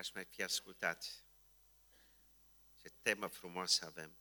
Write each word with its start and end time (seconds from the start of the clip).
aș 0.00 0.10
mai 0.10 0.24
fi 0.24 0.42
ascultat. 0.42 1.24
Ce 2.76 2.90
temă 3.02 3.26
frumoasă 3.26 3.84
avem. 3.84 4.12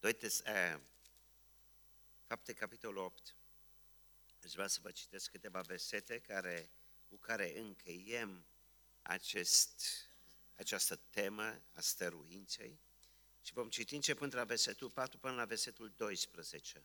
2 0.00 0.12
tes, 0.12 0.40
eh, 0.40 0.78
fapte, 2.26 2.52
capitolul 2.52 3.04
8. 3.04 3.34
Aș 4.44 4.52
vrea 4.52 4.66
să 4.66 4.78
vă 4.82 4.90
citesc 4.90 5.30
câteva 5.30 5.60
versete 5.60 6.18
care, 6.18 6.70
cu 7.08 7.16
care 7.16 7.58
încheiem 7.58 8.44
acest, 9.02 9.84
această 10.56 10.96
temă 10.96 11.62
a 11.72 11.80
stăruinței 11.80 12.80
și 13.40 13.52
vom 13.52 13.68
citi 13.68 13.94
începând 13.94 14.30
de 14.30 14.36
la 14.36 14.44
versetul 14.44 14.90
4 14.90 15.18
până 15.18 15.34
la 15.34 15.44
versetul 15.44 15.92
12. 15.96 16.84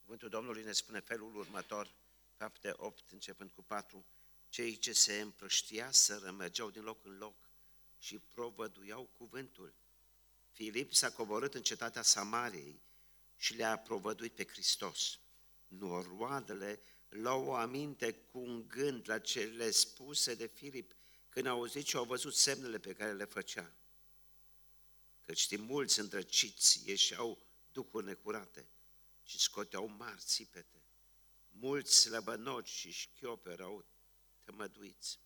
Cuvântul 0.00 0.28
Domnului 0.28 0.62
ne 0.62 0.72
spune 0.72 1.00
felul 1.00 1.36
următor, 1.36 1.94
fapte 2.36 2.72
8, 2.76 3.10
începând 3.10 3.50
cu 3.50 3.62
4, 3.62 4.06
cei 4.48 4.76
ce 4.76 4.92
se 4.92 5.20
împrăștiaseră 5.20 6.30
mergeau 6.30 6.70
din 6.70 6.82
loc 6.82 7.04
în 7.04 7.18
loc 7.18 7.48
și 7.98 8.18
provăduiau 8.18 9.10
cuvântul. 9.16 9.74
Filip 10.50 10.94
s-a 10.94 11.10
coborât 11.10 11.54
în 11.54 11.62
cetatea 11.62 12.02
Samariei 12.02 12.80
și 13.36 13.54
le-a 13.54 13.78
provăduit 13.78 14.34
pe 14.34 14.46
Hristos. 14.46 15.18
Noroadele 15.68 16.80
luau 17.08 17.54
aminte 17.54 18.12
cu 18.12 18.38
un 18.38 18.68
gând 18.68 19.08
la 19.08 19.18
cele 19.18 19.70
spuse 19.70 20.34
de 20.34 20.46
Filip 20.46 20.96
când 21.28 21.46
au 21.46 21.56
auzit 21.56 21.86
și 21.86 21.96
au 21.96 22.04
văzut 22.04 22.34
semnele 22.34 22.78
pe 22.78 22.92
care 22.92 23.12
le 23.12 23.24
făcea. 23.24 23.72
Căci 25.24 25.38
știi, 25.38 25.58
mulți 25.58 26.00
îndrăciți 26.00 26.82
ieșeau 26.86 27.38
ducuri 27.72 28.06
necurate 28.06 28.66
și 29.22 29.38
scoteau 29.40 29.86
mari 29.86 30.20
țipete. 30.20 30.82
Mulți 31.50 31.94
slăbănoci 31.94 32.68
și 32.68 32.90
șchiope 32.90 33.50
erau 33.50 33.86
tămăduiți. 34.48 35.18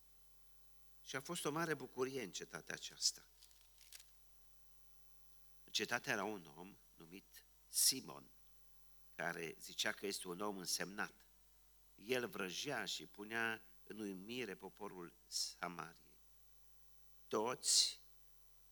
Și 1.04 1.16
a 1.16 1.20
fost 1.20 1.44
o 1.44 1.50
mare 1.50 1.74
bucurie 1.74 2.22
în 2.22 2.30
cetatea 2.30 2.74
aceasta. 2.74 3.26
În 5.64 5.72
cetatea 5.72 6.12
era 6.12 6.24
un 6.24 6.52
om 6.56 6.76
numit 6.94 7.46
Simon, 7.68 8.30
care 9.14 9.54
zicea 9.60 9.92
că 9.92 10.06
este 10.06 10.28
un 10.28 10.40
om 10.40 10.58
însemnat. 10.58 11.26
El 11.94 12.28
vrăjea 12.28 12.84
și 12.84 13.06
punea 13.06 13.62
în 13.82 13.98
uimire 13.98 14.54
poporul 14.54 15.12
Samariei. 15.26 16.20
Toți, 17.28 18.00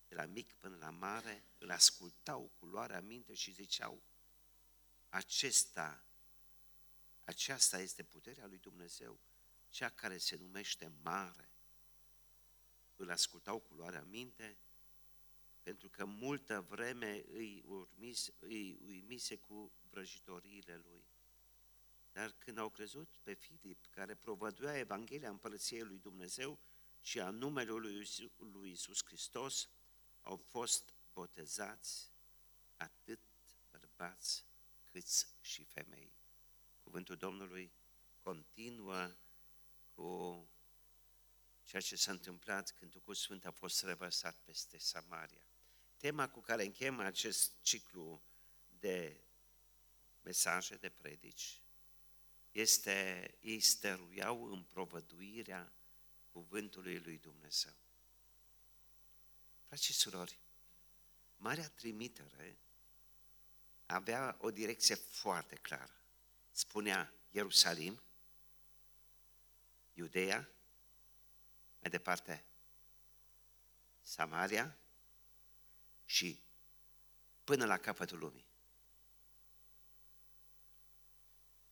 de 0.09 0.15
la 0.15 0.25
mic 0.25 0.53
până 0.53 0.77
la 0.77 0.91
mare, 0.91 1.45
îl 1.59 1.71
ascultau 1.71 2.51
cu 2.59 2.67
luarea 2.67 3.01
minte 3.01 3.35
și 3.35 3.53
ziceau, 3.53 4.03
acesta, 5.09 6.05
aceasta 7.25 7.79
este 7.79 8.03
puterea 8.03 8.47
lui 8.47 8.59
Dumnezeu, 8.59 9.21
cea 9.71 9.89
care 9.89 10.19
se 10.19 10.37
numește 10.37 10.93
mare. 11.03 11.49
Îl 12.97 13.11
ascultau 13.11 13.59
cu 13.59 13.75
luarea 13.75 14.03
minte, 14.03 14.59
pentru 15.63 15.89
că 15.89 16.05
multă 16.05 16.61
vreme 16.69 17.25
îi, 17.29 17.63
urmis, 17.67 18.33
îi 18.39 18.79
uimise 18.85 19.37
cu 19.37 19.73
vrăjitoriile 19.91 20.77
lui. 20.77 21.05
Dar 22.13 22.33
când 22.39 22.59
au 22.59 22.69
crezut 22.69 23.09
pe 23.23 23.35
Filip, 23.35 23.87
care 23.91 24.15
provăduia 24.15 24.79
Evanghelia 24.79 25.31
Împărăției 25.31 25.83
lui 25.83 25.99
Dumnezeu 25.99 26.59
și 27.01 27.21
a 27.21 27.31
numele 27.31 27.71
lui 28.37 28.71
Isus 28.71 29.05
Hristos, 29.05 29.69
au 30.21 30.37
fost 30.37 30.95
botezați 31.13 32.11
atât 32.77 33.21
bărbați 33.71 34.45
cât 34.91 35.07
și 35.41 35.65
femei. 35.65 36.13
Cuvântul 36.83 37.17
Domnului 37.17 37.73
continuă 38.19 39.07
cu 39.07 39.30
ceea 41.71 41.83
ce 41.83 41.97
s-a 41.97 42.11
întâmplat 42.11 42.71
când 42.71 42.91
Duhul 42.91 43.15
Sfânt 43.15 43.47
a 43.47 43.51
fost 43.51 43.83
revărsat 43.83 44.37
peste 44.37 44.79
Samaria. 44.79 45.47
Tema 45.97 46.29
cu 46.29 46.41
care 46.41 46.65
încheiem 46.65 46.99
acest 46.99 47.53
ciclu 47.63 48.23
de 48.79 49.21
mesaje, 50.23 50.75
de 50.75 50.89
predici, 50.89 51.61
este 52.53 53.31
ei 53.41 53.61
stăruiau 53.61 54.53
în 54.53 54.63
provăduirea 54.63 55.73
cuvântului 56.33 56.99
lui 56.99 57.19
Dumnezeu. 57.19 57.75
Frați 59.67 59.85
și 59.85 59.93
surori, 59.93 60.39
Marea 61.37 61.69
Trimitere 61.69 62.59
avea 63.87 64.37
o 64.41 64.51
direcție 64.51 64.95
foarte 64.95 65.57
clară. 65.57 66.01
Spunea 66.51 67.13
Ierusalim, 67.31 68.03
Iudeea, 69.93 70.49
mai 71.81 71.91
departe 71.91 72.45
Samaria 74.03 74.77
și 76.05 76.41
până 77.45 77.65
la 77.65 77.79
capătul 77.79 78.19
lumii. 78.19 78.49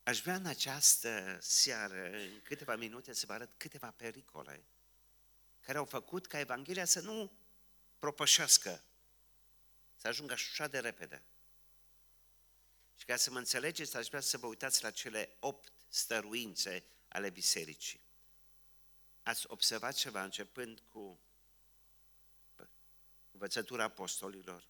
Aș 0.02 0.20
vrea 0.20 0.34
în 0.34 0.46
această 0.46 1.38
seară, 1.40 2.10
în 2.10 2.40
câteva 2.42 2.76
minute, 2.76 3.12
să 3.12 3.26
vă 3.26 3.32
arăt 3.32 3.50
câteva 3.56 3.90
pericole 3.90 4.64
care 5.60 5.78
au 5.78 5.84
făcut 5.84 6.26
ca 6.26 6.38
Evanghelia 6.38 6.84
să 6.84 7.00
nu 7.00 7.32
propășească, 7.98 8.82
să 9.96 10.08
ajungă 10.08 10.32
așa 10.32 10.68
de 10.68 10.78
repede. 10.78 11.22
Și 12.96 13.04
ca 13.04 13.16
să 13.16 13.30
mă 13.30 13.38
înțelegeți, 13.38 13.96
aș 13.96 14.06
vrea 14.06 14.20
să 14.20 14.38
vă 14.38 14.46
uitați 14.46 14.82
la 14.82 14.90
cele 14.90 15.36
opt 15.40 15.72
stăruințe 15.88 16.84
ale 17.08 17.30
bisericii. 17.30 18.00
Ați 19.28 19.46
observat 19.48 19.94
ceva 19.94 20.24
începând 20.24 20.82
cu 20.88 21.20
învățătura 23.30 23.82
apostolilor, 23.82 24.68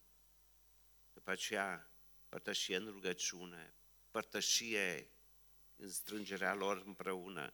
după 1.13 1.31
aceea 1.31 1.91
părtășie 2.29 2.77
în 2.77 2.87
rugăciune, 2.87 3.75
părtășie 4.11 5.11
în 5.77 5.91
strângerea 5.91 6.55
lor 6.55 6.83
împreună, 6.87 7.53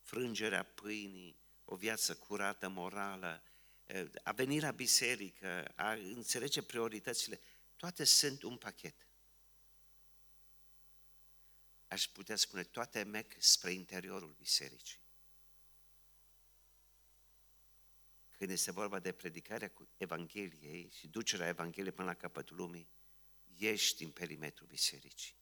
frângerea 0.00 0.62
pâinii, 0.62 1.36
o 1.64 1.76
viață 1.76 2.16
curată, 2.16 2.68
morală, 2.68 3.42
a 4.22 4.32
veni 4.32 4.60
la 4.60 4.70
biserică, 4.70 5.72
a 5.74 5.92
înțelege 5.92 6.62
prioritățile, 6.62 7.40
toate 7.76 8.04
sunt 8.04 8.42
un 8.42 8.56
pachet. 8.56 9.06
Aș 11.88 12.06
putea 12.06 12.36
spune, 12.36 12.62
toate 12.62 13.02
merg 13.02 13.34
spre 13.38 13.72
interiorul 13.72 14.34
bisericii. 14.38 15.04
Când 18.36 18.50
este 18.50 18.70
vorba 18.70 18.98
de 18.98 19.12
predicarea 19.12 19.68
cu 19.70 19.88
Evangheliei 19.96 20.92
și 20.98 21.08
ducerea 21.08 21.48
Evangheliei 21.48 21.92
până 21.92 22.08
la 22.08 22.14
capătul 22.14 22.56
lumii, 22.56 22.88
ești 23.56 24.04
în 24.04 24.10
perimetrul 24.10 24.66
bisericii. 24.66 25.34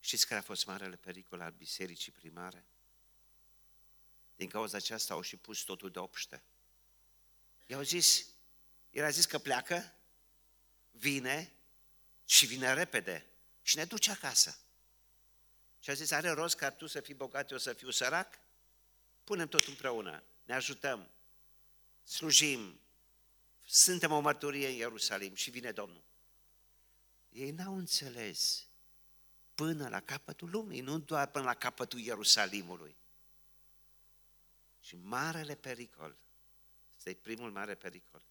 Știți 0.00 0.26
care 0.26 0.40
a 0.40 0.42
fost 0.42 0.66
marele 0.66 0.96
pericol 0.96 1.40
al 1.40 1.52
bisericii 1.52 2.12
primare? 2.12 2.66
Din 4.36 4.48
cauza 4.48 4.76
aceasta 4.76 5.14
au 5.14 5.20
și 5.20 5.36
pus 5.36 5.60
totul 5.60 5.90
de 5.90 5.98
obște. 5.98 6.42
I-au 7.66 7.82
zis, 7.82 8.26
el 8.90 9.04
a 9.04 9.10
zis 9.10 9.26
că 9.26 9.38
pleacă, 9.38 9.94
vine 10.90 11.52
și 12.24 12.46
vine 12.46 12.74
repede 12.74 13.26
și 13.62 13.76
ne 13.76 13.84
duce 13.84 14.10
acasă. 14.10 14.58
Și 15.80 15.90
a 15.90 15.92
zis, 15.92 16.10
are 16.10 16.30
rost 16.30 16.56
ca 16.56 16.70
tu 16.70 16.86
să 16.86 17.00
fii 17.00 17.14
bogat, 17.14 17.50
eu 17.50 17.58
să 17.58 17.72
fiu 17.72 17.90
sărac? 17.90 18.38
Punem 19.24 19.48
tot 19.48 19.64
împreună, 19.64 20.22
ne 20.44 20.54
ajutăm, 20.54 21.10
slujim, 22.08 22.80
suntem 23.66 24.12
o 24.12 24.20
mărturie 24.20 24.68
în 24.68 24.74
Ierusalim 24.74 25.34
și 25.34 25.50
vine 25.50 25.70
Domnul. 25.70 26.02
Ei 27.28 27.50
n-au 27.50 27.76
înțeles 27.76 28.66
până 29.54 29.88
la 29.88 30.00
capătul 30.00 30.50
lumii, 30.50 30.80
nu 30.80 30.98
doar 30.98 31.30
până 31.30 31.44
la 31.44 31.54
capătul 31.54 31.98
Ierusalimului. 31.98 32.96
Și 34.80 34.96
marele 34.96 35.54
pericol, 35.54 36.16
este 36.96 37.14
primul 37.14 37.50
mare 37.50 37.74
pericol, 37.74 38.22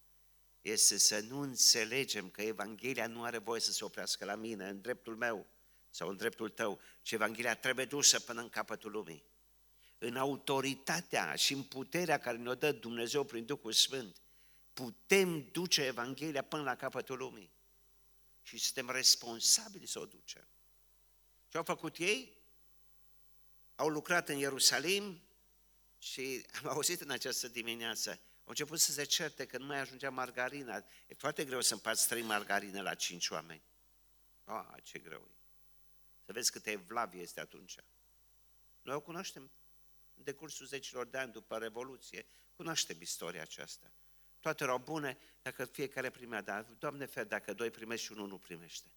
este 0.62 0.98
să 0.98 1.20
nu 1.20 1.40
înțelegem 1.40 2.30
că 2.30 2.42
Evanghelia 2.42 3.08
nu 3.08 3.24
are 3.24 3.38
voie 3.38 3.60
să 3.60 3.72
se 3.72 3.84
oprească 3.84 4.26
la 4.26 4.36
mine, 4.36 4.70
în 4.70 4.82
dreptul 4.82 5.16
meu 5.16 5.48
sau 5.90 6.10
în 6.10 6.18
dreptul 6.18 6.50
tău, 6.50 6.80
ci 7.02 7.12
Evanghelia 7.12 7.56
trebuie 7.56 7.86
dusă 7.86 8.20
până 8.20 8.42
în 8.42 8.50
capătul 8.50 8.92
lumii. 8.92 9.24
În 9.98 10.18
autoritatea 10.18 11.36
și 11.36 11.54
în 11.54 11.64
puterea 11.64 12.18
care 12.18 12.38
ne-o 12.38 12.56
dă 12.56 12.72
Dumnezeu 12.72 13.24
prin 13.24 13.46
Duhul 13.46 13.72
Sfânt, 13.72 14.22
putem 14.74 15.50
duce 15.52 15.84
Evanghelia 15.84 16.42
până 16.42 16.64
la 16.64 16.76
capătul 16.76 17.18
lumii. 17.18 17.52
Și 18.42 18.58
suntem 18.58 18.90
responsabili 18.90 19.86
să 19.86 20.00
o 20.00 20.06
ducem. 20.06 20.48
Ce 21.48 21.58
au 21.58 21.64
făcut 21.64 21.98
ei? 21.98 22.36
Au 23.76 23.88
lucrat 23.88 24.30
în 24.30 24.38
Ierusalim 24.38 25.22
și 25.98 26.46
am 26.64 26.70
auzit 26.70 27.02
în 27.02 27.10
această 27.10 27.48
dimineață, 27.48 28.10
au 28.48 28.54
început 28.54 28.80
să 28.80 28.92
se 28.92 29.04
certe 29.04 29.46
că 29.46 29.58
nu 29.58 29.66
mai 29.66 29.80
ajungea 29.80 30.10
margarina. 30.10 30.76
E 31.08 31.14
foarte 31.18 31.46
greu 31.46 31.62
să 31.62 31.74
împarți 31.74 32.08
trei 32.08 32.22
margarine 32.22 32.82
la 32.82 32.94
cinci 32.94 33.30
oameni. 33.30 33.62
Ah, 34.44 34.84
ce 34.84 35.00
greu 35.00 35.28
e. 35.32 35.36
Să 36.26 36.32
vezi 36.32 36.52
câte 36.52 36.72
evlavie 36.72 37.22
este 37.22 37.40
atunci. 37.40 37.76
Noi 38.82 38.96
o 38.96 39.00
cunoaștem 39.00 39.52
în 40.18 40.24
decursul 40.24 40.66
zecilor 40.66 41.06
de 41.06 41.18
ani 41.18 41.32
după 41.32 41.58
Revoluție, 41.58 42.26
cunoaștem 42.56 43.02
istoria 43.02 43.42
aceasta. 43.42 43.92
Toate 44.40 44.64
erau 44.64 44.80
bune 44.80 45.18
dacă 45.42 45.66
fiecare 45.66 46.10
primea, 46.10 46.42
dar 46.42 46.64
Doamne 46.64 47.06
fer, 47.06 47.26
dacă 47.26 47.54
doi 47.54 47.72
primesc 47.72 48.04
și 48.04 48.12
unul 48.12 48.28
nu 48.28 48.38
primește. 48.38 48.88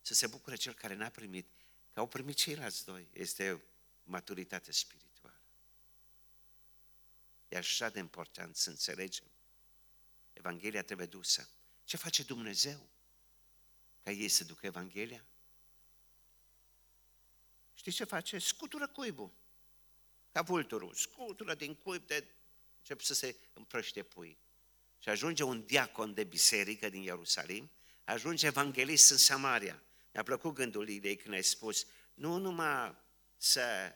Să 0.00 0.14
se 0.14 0.26
bucure 0.26 0.56
cel 0.56 0.74
care 0.74 0.94
n-a 0.94 1.08
primit, 1.08 1.48
că 1.92 2.00
au 2.00 2.06
primit 2.06 2.36
ceilalți 2.36 2.84
doi. 2.84 3.08
Este 3.12 3.62
maturitate 4.02 4.72
spirituală. 4.72 5.40
E 7.48 7.56
așa 7.56 7.88
de 7.88 7.98
important 7.98 8.56
să 8.56 8.70
înțelegem. 8.70 9.26
Evanghelia 10.32 10.82
trebuie 10.82 11.06
dusă. 11.06 11.48
Ce 11.84 11.96
face 11.96 12.22
Dumnezeu 12.22 12.88
ca 14.02 14.10
ei 14.10 14.28
să 14.28 14.44
ducă 14.44 14.66
Evanghelia? 14.66 15.24
Știți 17.74 17.96
ce 17.96 18.04
face? 18.04 18.38
Scutură 18.38 18.88
cuibul. 18.88 19.32
Ca 20.34 20.42
vulturul. 20.42 20.94
Scutură 20.94 21.54
din 21.54 21.74
cuib 21.74 22.06
de... 22.06 22.24
încep 22.78 23.00
să 23.00 23.14
se 23.14 23.36
împrăște 23.52 24.02
pui. 24.02 24.38
Și 24.98 25.08
ajunge 25.08 25.42
un 25.42 25.64
diacon 25.66 26.14
de 26.14 26.24
biserică 26.24 26.88
din 26.88 27.02
Ierusalim, 27.02 27.70
ajunge 28.04 28.46
evanghelist 28.46 29.10
în 29.10 29.16
Samaria. 29.16 29.82
Mi-a 30.12 30.22
plăcut 30.22 30.54
gândul 30.54 30.88
ei 30.88 31.16
când 31.16 31.34
ai 31.34 31.42
spus, 31.42 31.86
nu 32.14 32.36
numai 32.36 32.96
să 33.36 33.94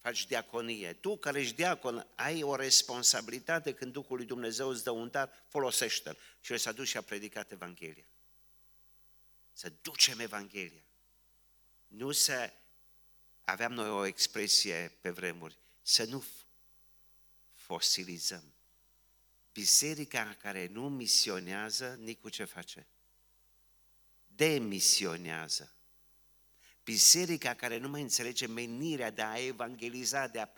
faci 0.00 0.26
diaconie. 0.26 0.92
Tu 0.92 1.16
care 1.16 1.40
ești 1.40 1.54
diacon, 1.54 2.06
ai 2.14 2.42
o 2.42 2.56
responsabilitate 2.56 3.74
când 3.74 3.92
Duhul 3.92 4.16
lui 4.16 4.26
Dumnezeu 4.26 4.68
îți 4.68 4.84
dă 4.84 4.90
un 4.90 5.10
dar, 5.10 5.44
folosește-l. 5.48 6.16
Și 6.40 6.52
el 6.52 6.58
s-a 6.58 6.72
dus 6.72 6.88
și 6.88 6.96
a 6.96 7.02
predicat 7.02 7.50
Evanghelia. 7.50 8.06
Să 9.52 9.72
ducem 9.82 10.18
Evanghelia. 10.18 10.84
Nu 11.86 12.12
să 12.12 12.52
aveam 13.44 13.72
noi 13.72 13.88
o 13.88 14.04
expresie 14.04 14.98
pe 15.00 15.10
vremuri, 15.10 15.58
să 15.86 16.04
nu 16.04 16.24
fosilizăm. 17.54 18.54
Biserica 19.52 20.36
care 20.40 20.66
nu 20.66 20.88
misionează, 20.88 21.94
nici 21.94 22.30
ce 22.30 22.44
face? 22.44 22.86
Demisionează. 24.26 25.74
Biserica 26.84 27.54
care 27.54 27.76
nu 27.76 27.88
mai 27.88 28.00
înțelege 28.02 28.46
menirea 28.46 29.10
de 29.10 29.22
a 29.22 29.38
evangeliza, 29.38 30.26
de 30.26 30.40
a, 30.40 30.48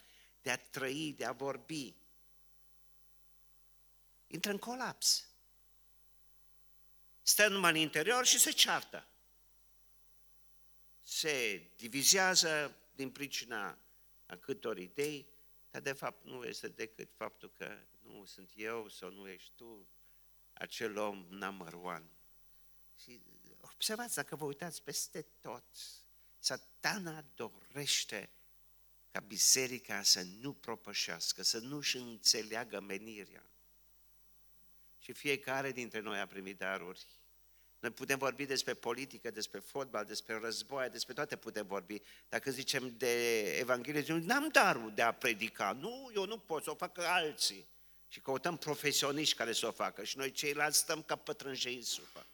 de 0.43 0.51
a 0.51 0.57
trăi, 0.57 1.15
de 1.17 1.25
a 1.25 1.33
vorbi, 1.33 1.95
intră 4.27 4.51
în 4.51 4.59
colaps. 4.59 5.27
Stă 7.23 7.49
numai 7.49 7.71
în 7.71 7.77
interior 7.77 8.27
și 8.27 8.39
se 8.39 8.51
ceartă. 8.51 9.07
Se 11.03 11.63
divizează 11.77 12.77
din 12.95 13.11
pricina 13.11 13.79
a 14.29 14.37
câtor 14.37 14.79
idei, 14.79 15.27
dar 15.71 15.81
de 15.81 15.93
fapt 15.93 16.25
nu 16.25 16.45
este 16.45 16.69
decât 16.69 17.09
faptul 17.17 17.51
că 17.57 17.79
nu 18.03 18.25
sunt 18.25 18.51
eu 18.55 18.89
sau 18.89 19.11
nu 19.11 19.29
ești 19.29 19.53
tu, 19.55 19.89
acel 20.53 20.99
om 20.99 21.27
number 21.29 21.73
one. 21.73 22.09
Și 23.03 23.21
observați, 23.61 24.15
dacă 24.15 24.37
vă 24.37 24.45
uitați 24.45 24.83
peste 24.83 25.27
tot, 25.41 25.65
satana 26.39 27.25
dorește 27.35 28.31
ca 29.11 29.21
biserica 29.21 30.03
să 30.03 30.23
nu 30.23 30.53
propășească, 30.53 31.43
să 31.43 31.59
nu-și 31.59 31.97
înțeleagă 31.97 32.81
menirea. 32.81 33.51
Și 34.99 35.13
fiecare 35.13 35.73
dintre 35.73 36.01
noi 36.01 36.19
a 36.19 36.27
primit 36.27 36.59
daruri. 36.59 37.07
Noi 37.79 37.91
putem 37.91 38.19
vorbi 38.19 38.47
despre 38.47 38.75
politică, 38.75 39.31
despre 39.31 39.59
fotbal, 39.59 40.05
despre 40.05 40.39
război, 40.43 40.89
despre 40.89 41.15
toate 41.15 41.37
putem 41.37 41.67
vorbi. 41.67 42.03
Dacă 42.29 42.51
zicem 42.51 42.95
de 42.97 43.43
Evanghelie, 43.59 44.19
n-am 44.23 44.49
darul 44.53 44.93
de 44.95 45.03
a 45.03 45.13
predica. 45.13 45.77
Nu, 45.81 46.11
eu 46.15 46.27
nu 46.27 46.39
pot, 46.39 46.63
să 46.63 46.71
o 46.71 46.75
facă 46.75 47.07
alții. 47.07 47.67
Și 48.09 48.21
căutăm 48.21 48.57
profesioniști 48.57 49.37
care 49.37 49.53
să 49.53 49.67
o 49.67 49.71
facă. 49.71 50.05
Și 50.05 50.17
noi 50.17 50.31
ceilalți 50.31 50.79
stăm 50.79 51.03
ca 51.03 51.17
pătrânjei 51.17 51.75
în 51.75 51.83
supă 51.83 52.27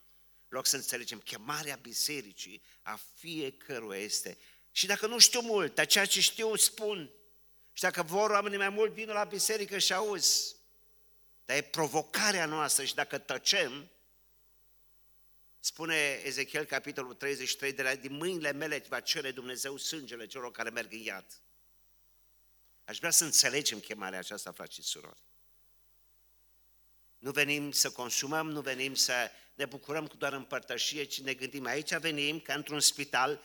loc 0.54 0.66
să 0.66 0.76
înțelegem, 0.76 1.18
chemarea 1.18 1.78
bisericii 1.82 2.62
a 2.82 3.00
fiecăruia 3.14 3.98
este. 3.98 4.38
Și 4.72 4.86
dacă 4.86 5.06
nu 5.06 5.18
știu 5.18 5.40
mult, 5.40 5.74
dar 5.74 5.86
ceea 5.86 6.04
ce 6.04 6.20
știu 6.20 6.56
spun. 6.56 7.10
Și 7.72 7.82
dacă 7.82 8.02
vor 8.02 8.30
oamenii 8.30 8.58
mai 8.58 8.68
mult, 8.68 8.92
vină 8.92 9.12
la 9.12 9.24
biserică 9.24 9.78
și 9.78 9.92
auzi. 9.92 10.56
Dar 11.44 11.56
e 11.56 11.62
provocarea 11.62 12.46
noastră 12.46 12.84
și 12.84 12.94
dacă 12.94 13.18
tăcem, 13.18 13.90
spune 15.64 16.20
Ezechiel 16.24 16.64
capitolul 16.64 17.14
33, 17.14 17.72
de 17.72 17.82
la, 17.82 17.94
din 17.94 18.12
mâinile 18.12 18.52
mele 18.52 18.84
va 18.88 19.00
cere 19.00 19.30
Dumnezeu 19.30 19.76
sângele 19.76 20.26
celor 20.26 20.50
care 20.50 20.70
merg 20.70 20.92
în 20.92 20.98
iad. 20.98 21.26
Aș 22.84 22.98
vrea 22.98 23.10
să 23.10 23.24
înțelegem 23.24 23.78
chemarea 23.78 24.18
aceasta, 24.18 24.52
frați 24.52 24.74
și 24.74 24.82
surori. 24.82 25.22
Nu 27.18 27.30
venim 27.30 27.70
să 27.70 27.90
consumăm, 27.90 28.50
nu 28.50 28.60
venim 28.60 28.94
să 28.94 29.30
ne 29.54 29.64
bucurăm 29.64 30.06
cu 30.06 30.16
doar 30.16 30.32
împărtășie, 30.32 31.04
ci 31.04 31.20
ne 31.20 31.34
gândim 31.34 31.66
aici 31.66 31.96
venim 31.96 32.40
ca 32.40 32.54
într-un 32.54 32.80
spital, 32.80 33.42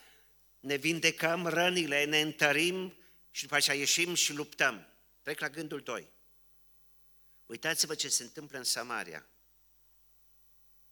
ne 0.59 0.75
vindecăm 0.75 1.47
rănile, 1.47 2.05
ne 2.05 2.21
întărim 2.21 2.97
și 3.31 3.41
după 3.41 3.55
aceea 3.55 3.77
ieșim 3.77 4.13
și 4.13 4.33
luptăm. 4.33 4.87
Trec 5.21 5.39
la 5.39 5.49
gândul 5.49 5.81
2. 5.81 6.07
Uitați-vă 7.45 7.95
ce 7.95 8.09
se 8.09 8.23
întâmplă 8.23 8.57
în 8.57 8.63
Samaria. 8.63 9.25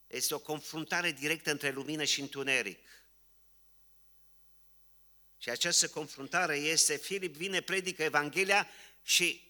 Este 0.07 0.33
o 0.33 0.39
confruntare 0.39 1.11
directă 1.11 1.51
între 1.51 1.71
lumină 1.71 2.03
și 2.03 2.21
întuneric. 2.21 2.79
Și 5.37 5.49
această 5.49 5.87
confruntare 5.87 6.55
este, 6.55 6.97
Filip 6.97 7.35
vine, 7.35 7.61
predică 7.61 8.03
Evanghelia 8.03 8.67
și 9.03 9.47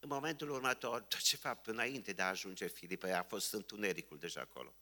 în 0.00 0.08
momentul 0.08 0.50
următor, 0.50 1.06
ce 1.22 1.36
fapt, 1.36 1.66
înainte 1.66 2.12
de 2.12 2.22
a 2.22 2.28
ajunge 2.28 2.66
Filip, 2.66 3.04
a 3.04 3.26
fost 3.28 3.52
întunericul 3.52 4.18
deja 4.18 4.40
acolo. 4.40 4.74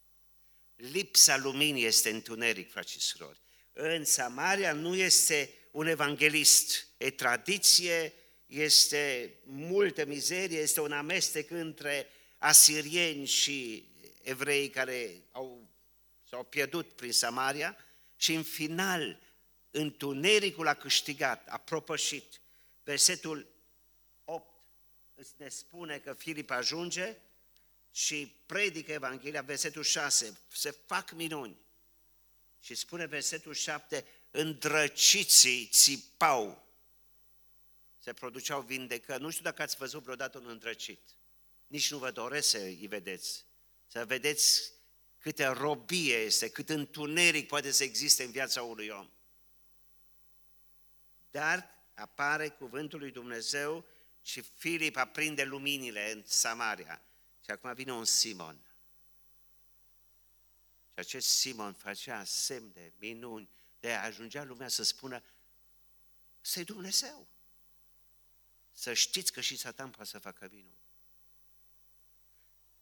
Lipsa 0.77 1.37
luminii 1.37 1.85
este 1.85 2.11
întuneric, 2.11 2.71
frați 2.71 2.93
și 2.93 3.01
surori. 3.01 3.41
În 3.73 4.05
Samaria 4.05 4.73
nu 4.73 4.95
este 4.95 5.55
un 5.71 5.87
evanghelist, 5.87 6.87
e 6.97 7.11
tradiție, 7.11 8.13
este 8.47 9.35
multă 9.45 10.05
mizerie, 10.05 10.59
este 10.59 10.81
un 10.81 10.93
amestec 10.93 11.51
între 11.51 12.09
asirieni 12.39 13.27
și 13.27 13.89
evrei 14.27 14.71
care 14.71 15.23
au, 15.31 15.69
s-au 16.29 16.45
pierdut 16.45 16.93
prin 16.93 17.13
Samaria 17.13 17.77
și 18.17 18.35
în 18.35 18.43
final 18.43 19.21
întunericul 19.71 20.67
a 20.67 20.75
câștigat, 20.75 21.49
a 21.49 21.57
propășit. 21.57 22.41
Versetul 22.83 23.55
ne 25.37 25.49
spune 25.49 25.99
că 25.99 26.13
Filip 26.13 26.51
ajunge 26.51 27.17
și 27.93 28.35
predică 28.47 28.93
Evanghelia, 28.93 29.43
versetul 29.43 29.83
6, 29.83 30.39
se 30.53 30.71
fac 30.87 31.13
minuni. 31.13 31.57
Și 32.61 32.75
spune 32.75 33.07
versetul 33.07 33.55
7, 33.55 34.07
îndrăciții 34.31 35.67
țipau, 35.67 36.67
se 37.99 38.13
produceau 38.13 38.61
vindecări. 38.61 39.23
Nu 39.23 39.31
știu 39.31 39.45
dacă 39.45 39.63
ați 39.63 39.77
văzut 39.77 40.03
vreodată 40.03 40.39
un 40.39 40.49
îndrăcit. 40.49 41.01
Nici 41.67 41.91
nu 41.91 41.99
vă 41.99 42.11
doresc 42.11 42.49
să 42.49 42.59
îi 42.59 42.87
vedeți. 42.87 43.45
Să 43.87 44.05
vedeți 44.05 44.73
câtă 45.19 45.49
robie 45.51 46.17
este, 46.17 46.51
cât 46.51 46.69
întuneric 46.69 47.47
poate 47.47 47.71
să 47.71 47.85
existe 47.85 48.25
în 48.25 48.31
viața 48.31 48.63
unui 48.63 48.89
om. 48.89 49.11
Dar 51.31 51.75
apare 51.95 52.49
cuvântul 52.49 52.99
lui 52.99 53.11
Dumnezeu 53.11 53.85
și 54.23 54.41
Filip 54.41 54.97
aprinde 54.97 55.45
luminile 55.45 56.13
în 56.13 56.23
Samaria. 56.27 57.03
Și 57.45 57.51
acum 57.51 57.75
vine 57.75 57.93
un 57.93 58.05
Simon. 58.05 58.61
Și 60.93 60.99
acest 60.99 61.29
Simon 61.29 61.73
facea 61.73 62.25
semne, 62.25 62.93
minuni, 62.99 63.49
de 63.81 63.93
a 63.93 64.05
ajungea 64.05 64.45
lumea 64.45 64.69
să 64.69 64.83
spună, 64.83 65.23
să 66.41 66.63
Dumnezeu. 66.63 67.29
Să 68.73 68.93
știți 68.93 69.33
că 69.33 69.41
și 69.41 69.57
Satan 69.57 69.91
poate 69.91 70.11
să 70.11 70.19
facă 70.19 70.49
minuni. 70.51 70.86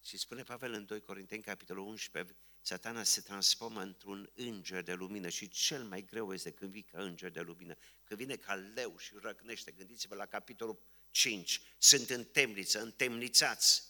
Și 0.06 0.16
spune 0.16 0.42
Pavel 0.42 0.73
în 0.73 0.84
2 0.84 1.00
Corinteni, 1.00 1.42
capitolul 1.42 1.87
11, 1.87 2.37
satana 2.61 3.02
se 3.02 3.20
transformă 3.20 3.80
într-un 3.80 4.30
înger 4.34 4.82
de 4.82 4.92
lumină 4.92 5.28
și 5.28 5.49
cel 5.49 5.82
mai 5.84 6.04
greu 6.04 6.32
este 6.32 6.50
când 6.50 6.70
vii 6.70 6.82
ca 6.82 7.02
înger 7.02 7.30
de 7.30 7.40
lumină, 7.40 7.76
când 8.04 8.20
vine 8.20 8.37
ca 8.37 8.54
leu 8.54 8.99
și 8.99 9.12
răcnește. 9.20 9.70
Gândiți-vă 9.70 10.14
la 10.14 10.26
capitolul 10.26 10.78
5. 11.11 11.61
Sunt 11.78 12.11
în 12.11 12.25
temniță, 12.25 12.82
întemnițați. 12.82 13.82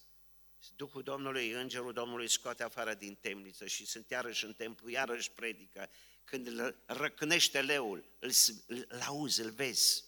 Duhul 0.77 1.03
Domnului, 1.03 1.51
Îngerul 1.51 1.93
Domnului 1.93 2.29
scoate 2.29 2.63
afară 2.63 2.95
din 2.95 3.15
temniță 3.15 3.67
și 3.67 3.87
sunt 3.87 4.11
iarăși 4.11 4.45
în 4.45 4.53
templu, 4.53 4.89
iarăși 4.89 5.31
predică. 5.31 5.91
Când 6.25 6.47
îl 6.47 6.83
răcnește 6.87 7.63
leul, 7.63 8.05
îl, 8.19 8.31
îl 8.67 9.01
auzi, 9.01 9.41
îl 9.41 9.51
vezi. 9.51 10.05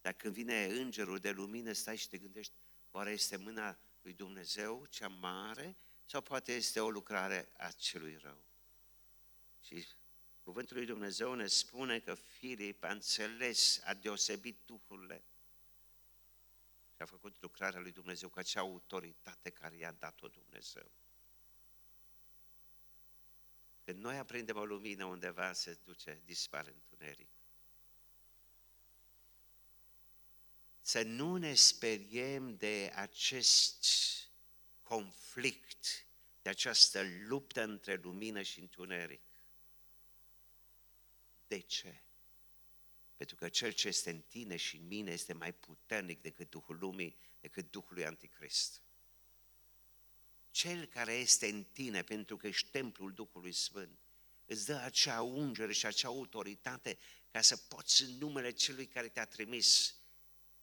Dar 0.00 0.12
când 0.12 0.34
vine 0.34 0.64
Îngerul 0.64 1.18
de 1.18 1.30
lumină, 1.30 1.72
stai 1.72 1.96
și 1.96 2.08
te 2.08 2.18
gândești, 2.18 2.52
oare 2.90 3.10
este 3.10 3.36
mâna 3.36 3.78
lui 4.02 4.12
Dumnezeu 4.12 4.86
cea 4.86 5.08
mare 5.08 5.76
sau 6.06 6.20
poate 6.20 6.52
este 6.52 6.80
o 6.80 6.90
lucrare 6.90 7.48
a 7.56 7.70
celui 7.70 8.16
rău? 8.16 8.42
Și 9.60 9.86
cuvântul 10.42 10.76
lui 10.76 10.86
Dumnezeu 10.86 11.34
ne 11.34 11.46
spune 11.46 12.00
că 12.00 12.14
Filip 12.14 12.84
a 12.84 12.90
înțeles, 12.90 13.80
a 13.84 13.94
deosebit 13.94 14.58
duhurile 14.64 15.24
și 16.94 17.02
a 17.02 17.06
făcut 17.06 17.36
lucrarea 17.40 17.80
lui 17.80 17.92
Dumnezeu 17.92 18.28
cu 18.28 18.38
acea 18.38 18.60
autoritate 18.60 19.50
care 19.50 19.76
i-a 19.76 19.92
dat-o 19.92 20.28
Dumnezeu. 20.28 20.90
Când 23.84 24.00
noi 24.00 24.18
aprindem 24.18 24.56
o 24.56 24.64
lumină 24.64 25.04
undeva, 25.04 25.52
se 25.52 25.78
duce, 25.84 26.22
dispare 26.24 26.70
întuneric. 26.70 27.37
Să 30.88 31.02
nu 31.02 31.36
ne 31.36 31.54
speriem 31.54 32.56
de 32.56 32.92
acest 32.94 33.86
conflict, 34.82 36.06
de 36.42 36.48
această 36.48 37.02
luptă 37.26 37.62
între 37.62 38.00
lumină 38.02 38.42
și 38.42 38.60
întuneric. 38.60 39.22
De 41.46 41.60
ce? 41.60 42.02
Pentru 43.16 43.36
că 43.36 43.48
cel 43.48 43.72
ce 43.72 43.88
este 43.88 44.10
în 44.10 44.20
tine 44.20 44.56
și 44.56 44.76
în 44.76 44.86
mine 44.86 45.12
este 45.12 45.32
mai 45.32 45.52
puternic 45.52 46.22
decât 46.22 46.50
Duhul 46.50 46.78
lumii, 46.78 47.16
decât 47.40 47.70
Duhul 47.70 47.94
lui 47.94 48.06
Anticrist. 48.06 48.82
Cel 50.50 50.86
care 50.86 51.12
este 51.12 51.48
în 51.48 51.64
tine, 51.64 52.02
pentru 52.02 52.36
că 52.36 52.46
ești 52.46 52.70
templul 52.70 53.12
Duhului 53.12 53.52
Sfânt, 53.52 53.98
îți 54.46 54.66
dă 54.66 54.74
acea 54.76 55.22
ungere 55.22 55.72
și 55.72 55.86
acea 55.86 56.08
autoritate 56.08 56.98
ca 57.30 57.40
să 57.40 57.56
poți 57.56 58.02
în 58.02 58.10
numele 58.18 58.50
celui 58.50 58.86
care 58.86 59.08
te-a 59.08 59.26
trimis 59.26 59.97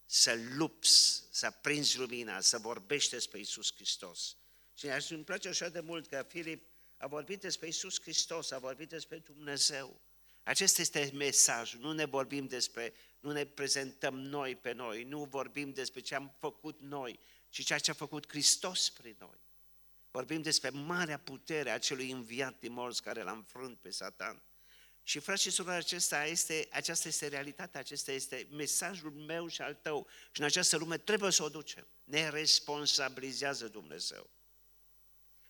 să 0.06 0.38
lupți, 0.54 1.22
să 1.30 1.50
prinzi 1.50 1.98
lumina, 1.98 2.40
să 2.40 2.58
vorbești 2.58 3.10
despre 3.10 3.38
Isus 3.38 3.74
Hristos. 3.74 4.36
Și 4.74 5.12
îmi 5.12 5.24
place 5.24 5.48
așa 5.48 5.68
de 5.68 5.80
mult 5.80 6.06
că 6.06 6.26
Filip 6.28 6.64
a 6.96 7.06
vorbit 7.06 7.40
despre 7.40 7.68
Isus 7.68 8.00
Hristos, 8.00 8.50
a 8.50 8.58
vorbit 8.58 8.88
despre 8.88 9.18
Dumnezeu. 9.18 10.00
Acesta 10.42 10.80
este 10.80 11.10
mesajul. 11.14 11.80
Nu 11.80 11.92
ne 11.92 12.04
vorbim 12.04 12.46
despre, 12.46 12.94
nu 13.20 13.32
ne 13.32 13.44
prezentăm 13.44 14.18
noi 14.18 14.56
pe 14.56 14.72
noi, 14.72 15.04
nu 15.04 15.24
vorbim 15.24 15.72
despre 15.72 16.00
ce 16.00 16.14
am 16.14 16.36
făcut 16.38 16.80
noi, 16.80 17.18
ci 17.48 17.64
ceea 17.64 17.78
ce 17.78 17.90
a 17.90 17.94
făcut 17.94 18.28
Hristos 18.28 18.90
prin 18.90 19.16
noi. 19.18 19.40
Vorbim 20.10 20.42
despre 20.42 20.68
marea 20.70 21.18
putere 21.18 21.70
a 21.70 21.78
celui 21.78 22.10
înviat 22.10 22.58
din 22.58 22.72
morți 22.72 23.02
care 23.02 23.22
l-a 23.22 23.32
înfrânt 23.32 23.78
pe 23.78 23.90
Satan. 23.90 24.42
Și 25.08 25.18
frate 25.18 25.40
și 25.40 25.50
surori, 25.50 25.76
acesta 25.76 26.24
este, 26.24 26.68
aceasta 26.72 27.08
este 27.08 27.26
realitatea, 27.28 27.80
acesta 27.80 28.12
este 28.12 28.46
mesajul 28.50 29.10
meu 29.10 29.48
și 29.48 29.62
al 29.62 29.74
tău. 29.74 30.06
Și 30.30 30.40
în 30.40 30.46
această 30.46 30.76
lume 30.76 30.98
trebuie 30.98 31.30
să 31.30 31.42
o 31.42 31.48
ducem. 31.48 31.86
Ne 32.04 32.28
responsabilizează 32.28 33.68
Dumnezeu. 33.68 34.30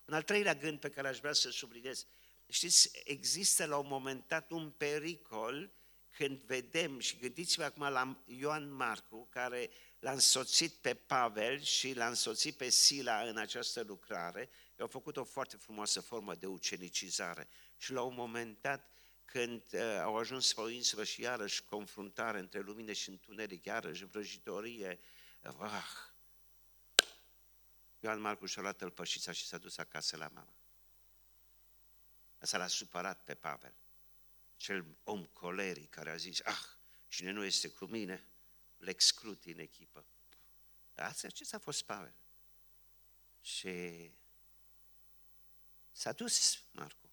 Un 0.04 0.14
al 0.14 0.22
treilea 0.22 0.54
gând 0.54 0.78
pe 0.78 0.90
care 0.90 1.08
aș 1.08 1.18
vrea 1.18 1.32
să 1.32 1.50
subliniez. 1.50 2.06
Știți, 2.48 2.90
există 3.04 3.64
la 3.64 3.76
un 3.76 3.86
moment 3.88 4.28
dat 4.28 4.50
un 4.50 4.70
pericol 4.70 5.70
când 6.10 6.40
vedem, 6.40 6.98
și 6.98 7.16
gândiți-vă 7.16 7.64
acum 7.64 7.82
la 7.82 8.22
Ioan 8.24 8.72
Marcu, 8.72 9.28
care 9.30 9.70
l-a 9.98 10.12
însoțit 10.12 10.72
pe 10.72 10.94
Pavel 10.94 11.60
și 11.60 11.94
l-a 11.94 12.08
însoțit 12.08 12.56
pe 12.56 12.68
Sila 12.68 13.20
în 13.20 13.36
această 13.36 13.82
lucrare, 13.82 14.48
au 14.78 14.86
făcut 14.86 15.16
o 15.16 15.24
foarte 15.24 15.56
frumoasă 15.56 16.00
formă 16.00 16.34
de 16.34 16.46
ucenicizare. 16.46 17.48
Și 17.76 17.92
la 17.92 18.02
un 18.02 18.14
moment 18.14 18.58
dat, 18.60 18.90
când 19.26 19.62
uh, 19.72 19.80
au 19.80 20.16
ajuns 20.16 20.52
pe 20.52 20.60
o 20.60 20.68
insulă 20.68 21.04
și 21.04 21.20
iarăși 21.20 21.64
confruntare 21.64 22.38
între 22.38 22.60
lumină 22.60 22.92
și 22.92 23.08
întuneric, 23.08 23.64
iarăși 23.64 24.04
vrăjitorie, 24.04 25.00
ah, 25.58 25.90
Ioan 28.00 28.20
Marcu 28.20 28.46
și-a 28.46 28.62
luat 28.62 28.76
tălpășița 28.76 29.32
și 29.32 29.46
s-a 29.46 29.58
dus 29.58 29.76
acasă 29.76 30.16
la 30.16 30.28
mama. 30.28 30.54
Asta 32.38 32.58
l-a 32.58 32.66
supărat 32.66 33.22
pe 33.22 33.34
Pavel. 33.34 33.74
Cel 34.56 34.86
om 35.04 35.24
coleric 35.24 35.90
care 35.90 36.10
a 36.10 36.16
zis, 36.16 36.40
ah, 36.44 36.64
cine 37.08 37.30
nu 37.30 37.44
este 37.44 37.68
cu 37.68 37.84
mine, 37.84 38.26
le 38.76 38.90
exclud 38.90 39.40
din 39.40 39.58
echipă. 39.58 40.06
Dar 40.94 41.06
asta 41.06 41.28
ce 41.28 41.44
a 41.50 41.58
fost 41.58 41.82
Pavel. 41.82 42.14
Și 43.40 44.10
s-a 45.92 46.12
dus 46.12 46.62
Marcu. 46.72 47.05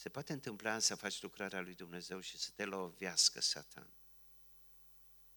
Se 0.00 0.08
poate 0.08 0.32
întâmpla 0.32 0.78
să 0.78 0.94
faci 0.94 1.22
lucrarea 1.22 1.60
lui 1.60 1.74
Dumnezeu 1.74 2.20
și 2.20 2.38
să 2.38 2.50
te 2.54 2.64
lovească 2.64 3.40
Satan. 3.40 3.90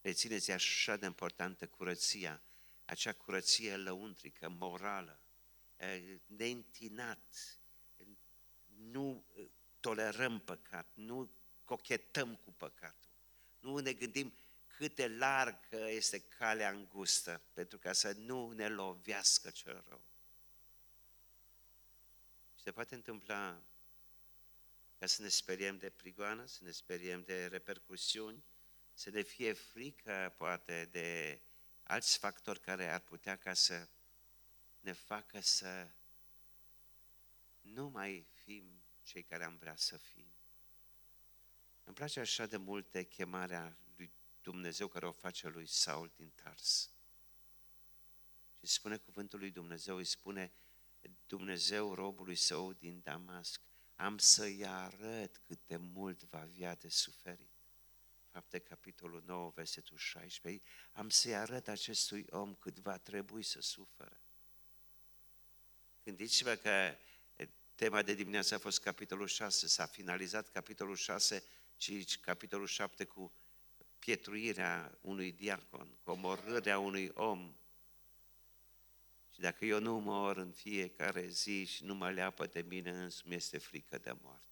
Rețineți 0.01 0.51
așa 0.51 0.97
de 0.97 1.05
importantă 1.05 1.67
curăția, 1.67 2.41
acea 2.85 3.13
curăție 3.13 3.75
lăuntrică, 3.75 4.49
morală, 4.49 5.19
neîntinat, 6.25 7.59
nu 8.75 9.25
tolerăm 9.79 10.39
păcat, 10.39 10.87
nu 10.93 11.31
cochetăm 11.63 12.35
cu 12.35 12.51
păcatul, 12.51 13.11
nu 13.59 13.77
ne 13.77 13.93
gândim 13.93 14.33
cât 14.67 14.95
de 14.95 15.07
largă 15.07 15.89
este 15.89 16.19
calea 16.19 16.69
îngustă, 16.69 17.41
pentru 17.53 17.77
ca 17.77 17.93
să 17.93 18.11
nu 18.11 18.51
ne 18.51 18.67
lovească 18.67 19.49
cel 19.49 19.83
rău. 19.87 20.01
Și 22.55 22.63
se 22.63 22.71
poate 22.71 22.95
întâmpla 22.95 23.61
ca 25.03 25.09
să 25.09 25.21
ne 25.21 25.27
speriem 25.27 25.77
de 25.77 25.89
prigoană, 25.89 26.45
să 26.45 26.63
ne 26.63 26.71
speriem 26.71 27.23
de 27.23 27.45
repercusiuni, 27.45 28.43
să 28.93 29.09
ne 29.09 29.21
fie 29.21 29.53
frică, 29.53 30.33
poate, 30.37 30.85
de 30.91 31.39
alți 31.83 32.17
factori 32.17 32.59
care 32.59 32.87
ar 32.87 32.99
putea 32.99 33.35
ca 33.35 33.53
să 33.53 33.87
ne 34.79 34.91
facă 34.91 35.39
să 35.39 35.89
nu 37.61 37.89
mai 37.89 38.27
fim 38.33 38.83
cei 39.01 39.23
care 39.23 39.43
am 39.43 39.55
vrea 39.55 39.75
să 39.75 39.97
fim. 39.97 40.25
Îmi 41.83 41.95
place 41.95 42.19
așa 42.19 42.45
de 42.45 42.57
multe 42.57 43.03
chemarea 43.03 43.77
lui 43.95 44.11
Dumnezeu 44.41 44.87
care 44.87 45.07
o 45.07 45.11
face 45.11 45.47
lui 45.47 45.65
Saul 45.65 46.11
din 46.15 46.29
Tars. 46.29 46.91
Și 48.59 48.65
spune 48.65 48.97
cuvântul 48.97 49.39
lui 49.39 49.51
Dumnezeu, 49.51 49.95
îi 49.95 50.05
spune 50.05 50.53
Dumnezeu 51.27 51.93
robului 51.93 52.35
său 52.35 52.73
din 52.73 53.01
Damasc, 53.01 53.61
am 53.95 54.17
să-i 54.17 54.65
arăt 54.65 55.41
cât 55.45 55.59
de 55.65 55.77
mult 55.77 56.23
va 56.23 56.39
avea 56.39 56.75
de 56.75 56.89
suferit. 56.89 57.51
Fapte, 58.31 58.59
capitolul 58.59 59.23
9, 59.25 59.51
versetul 59.55 59.97
16, 59.97 60.63
am 60.93 61.09
să-i 61.09 61.35
arăt 61.35 61.67
acestui 61.67 62.25
om 62.29 62.53
cât 62.53 62.79
va 62.79 62.97
trebui 62.97 63.43
să 63.43 63.61
sufere. 63.61 64.21
Gândiți-vă 66.03 66.55
că 66.55 66.95
tema 67.75 68.01
de 68.01 68.13
dimineață 68.13 68.55
a 68.55 68.57
fost 68.57 68.81
capitolul 68.81 69.27
6, 69.27 69.67
s-a 69.67 69.85
finalizat 69.85 70.49
capitolul 70.49 70.95
6 70.95 71.43
și 71.77 72.05
capitolul 72.21 72.67
7 72.67 73.05
cu 73.05 73.33
pietruirea 73.99 74.97
unui 75.01 75.31
diacon, 75.31 75.97
cu 76.03 76.11
omorârea 76.11 76.79
unui 76.79 77.11
om. 77.13 77.55
Și 79.33 79.39
dacă 79.39 79.65
eu 79.65 79.79
nu 79.79 79.99
mor 79.99 80.37
în 80.37 80.51
fiecare 80.51 81.27
zi 81.27 81.65
și 81.65 81.83
nu 81.83 81.95
mă 81.95 82.11
leapă 82.11 82.45
de 82.45 82.61
mine 82.61 82.91
însumi, 82.91 83.35
este 83.35 83.57
frică 83.57 83.97
de 83.97 84.11
moarte. 84.21 84.51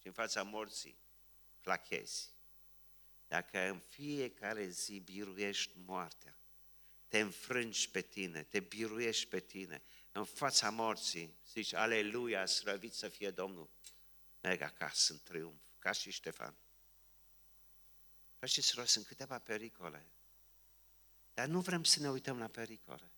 Și 0.00 0.06
în 0.06 0.12
fața 0.12 0.42
morții 0.42 0.98
clachezi. 1.60 2.32
Dacă 3.26 3.58
în 3.58 3.78
fiecare 3.78 4.68
zi 4.68 4.98
biruiești 4.98 5.72
moartea, 5.86 6.38
te 7.08 7.18
înfrângi 7.18 7.90
pe 7.90 8.00
tine, 8.00 8.42
te 8.42 8.60
biruiești 8.60 9.26
pe 9.26 9.40
tine, 9.40 9.82
în 10.12 10.24
fața 10.24 10.70
morții, 10.70 11.34
zici, 11.52 11.72
aleluia, 11.72 12.46
slăvit 12.46 12.92
să 12.92 13.08
fie 13.08 13.30
Domnul, 13.30 13.70
merg 14.40 14.60
acasă 14.60 15.12
în 15.12 15.20
triumf, 15.22 15.62
ca 15.78 15.92
și 15.92 16.10
Ștefan. 16.10 16.56
Frați 18.36 18.52
și 18.52 18.62
sunt 18.62 19.06
câteva 19.06 19.38
pericole, 19.38 20.06
dar 21.34 21.46
nu 21.46 21.60
vrem 21.60 21.84
să 21.84 22.00
ne 22.00 22.10
uităm 22.10 22.38
la 22.38 22.46
pericole, 22.46 23.10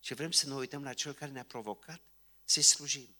ci 0.00 0.12
vrem 0.14 0.30
să 0.30 0.48
ne 0.48 0.54
uităm 0.54 0.82
la 0.82 0.92
cel 0.92 1.12
care 1.12 1.30
ne-a 1.30 1.44
provocat 1.44 2.00
să-i 2.44 2.62
slujim. 2.62 3.16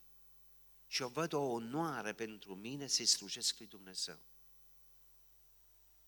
Și 0.87 1.01
eu 1.01 1.07
văd 1.07 1.33
o 1.33 1.41
onoare 1.41 2.13
pentru 2.13 2.55
mine 2.55 2.87
să-i 2.87 3.05
slujesc 3.05 3.57
lui 3.57 3.67
Dumnezeu. 3.67 4.19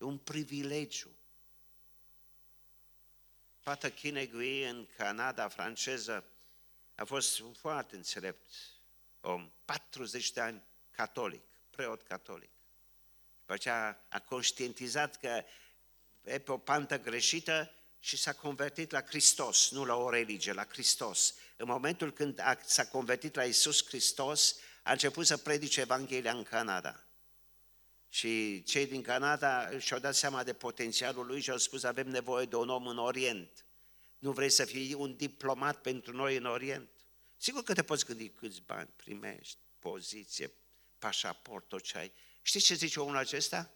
E 0.02 0.06
un 0.06 0.18
privilegiu. 0.18 1.16
Fata 3.60 3.90
Kinegui 3.90 4.70
în 4.70 4.88
Canada 4.98 5.48
franceză 5.48 6.26
a 6.96 7.04
fost 7.04 7.40
un 7.40 7.54
foarte 7.54 7.96
înțelept 7.96 8.52
om, 9.22 9.52
40 9.66 10.32
de 10.32 10.42
ani 10.42 10.64
catolic, 10.92 11.44
preot 11.70 12.02
catolic. 12.02 12.50
După 13.40 13.54
aceea 13.54 14.06
a 14.10 14.20
conștientizat 14.20 15.20
că 15.20 15.44
e 16.24 16.40
pe 16.40 16.52
o 16.52 16.58
pantă 16.58 17.00
greșită 17.00 17.72
și 18.00 18.18
s-a 18.18 18.34
convertit 18.34 18.92
la 18.92 19.02
Hristos, 19.02 19.72
nu 19.72 19.86
la 19.86 19.96
o 19.96 20.10
religie, 20.10 20.54
la 20.54 20.66
Hristos. 20.66 21.34
În 21.58 21.68
momentul 21.68 22.14
când 22.14 22.40
a, 22.40 22.58
s-a 22.66 22.86
convertit 22.86 23.36
la 23.36 23.44
Isus 23.44 23.86
Hristos, 23.86 24.56
a 24.84 24.92
început 24.92 25.26
să 25.26 25.38
predice 25.38 25.82
Evanghelia 25.82 26.32
în 26.32 26.44
Canada. 26.44 27.08
Și 28.10 28.64
cei 28.64 28.88
din 28.88 29.02
Canada 29.02 29.80
și-au 29.80 30.00
dat 30.00 30.16
seama 30.16 30.44
de 30.44 30.54
potențialul 30.54 31.26
lui 31.26 31.42
și 31.42 31.50
au 31.50 31.58
spus 31.58 31.84
avem 31.84 32.10
nevoie 32.10 32.46
de 32.46 32.56
un 32.56 32.70
om 32.70 32.88
în 32.88 32.98
Orient. 32.98 33.66
Nu 34.18 34.32
vrei 34.32 34.50
să 34.50 34.66
fii 34.66 34.94
un 34.94 35.16
diplomat 35.16 35.82
pentru 35.82 36.16
noi 36.16 36.36
în 36.36 36.46
Orient? 36.46 36.90
Sigur 37.38 37.64
că 37.64 37.74
te 37.74 37.84
poți 37.84 38.06
gândi 38.06 38.30
câți 38.30 38.62
bani 38.62 38.90
primești, 38.96 39.58
poziție, 39.80 40.52
pașaport, 41.00 41.68
tot 41.68 41.82
ce 41.82 41.98
ai. 41.98 42.12
Știți 42.42 42.66
ce 42.66 42.74
zice 42.74 43.00
omul 43.00 43.16
acesta? 43.16 43.72